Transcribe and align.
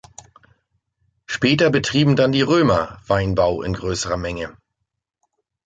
Später 1.27 1.69
betrieben 1.69 2.15
dann 2.15 2.31
die 2.31 2.41
Römer 2.41 2.99
Weinbau 3.05 3.61
in 3.61 3.73
größerer 3.73 4.17
Menge. 4.17 4.57